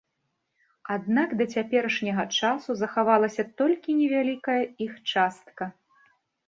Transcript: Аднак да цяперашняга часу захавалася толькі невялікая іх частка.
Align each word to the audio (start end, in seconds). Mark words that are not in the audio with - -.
Аднак 0.95 1.35
да 1.41 1.47
цяперашняга 1.55 2.25
часу 2.39 2.71
захавалася 2.81 3.49
толькі 3.63 3.97
невялікая 4.01 4.61
іх 4.89 4.93
частка. 5.15 5.63